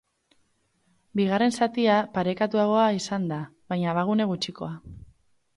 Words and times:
Bigarren 1.19 1.53
zatia 1.59 1.99
parekatuagoa 2.17 2.89
izan 3.03 3.31
da, 3.35 3.41
baina 3.75 3.93
abagune 3.95 4.29
gutxikoa. 4.33 4.73